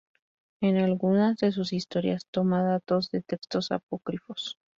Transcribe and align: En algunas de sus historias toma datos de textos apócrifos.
En 0.61 0.77
algunas 0.77 1.37
de 1.37 1.51
sus 1.51 1.73
historias 1.73 2.25
toma 2.31 2.63
datos 2.63 3.11
de 3.11 3.21
textos 3.21 3.69
apócrifos. 3.71 4.57